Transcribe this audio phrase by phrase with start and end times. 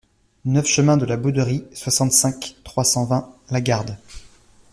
[0.45, 3.97] neuf chemin de la Bouderie, soixante-cinq, trois cent vingt, Lagarde